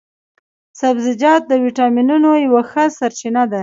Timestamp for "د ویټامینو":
1.47-2.31